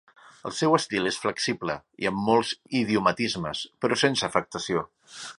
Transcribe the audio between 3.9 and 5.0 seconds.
sense afectació.